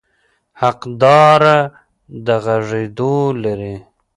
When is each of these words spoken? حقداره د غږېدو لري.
حقداره 0.61 1.57
د 2.25 2.27
غږېدو 2.45 3.15
لري. 3.43 3.75